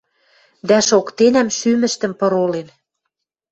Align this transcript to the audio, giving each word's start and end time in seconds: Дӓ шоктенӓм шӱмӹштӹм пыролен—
Дӓ 0.67 0.77
шоктенӓм 0.87 1.49
шӱмӹштӹм 1.57 2.13
пыролен— 2.19 2.67